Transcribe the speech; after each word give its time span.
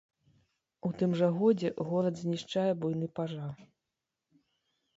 У 0.89 0.89
тым 1.01 1.11
жа 1.19 1.27
годзе 1.39 1.69
горад 1.91 2.15
знішчае 2.23 2.65
буйны 2.81 3.07
пажар. 3.21 3.55